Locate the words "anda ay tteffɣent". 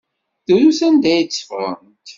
0.87-1.85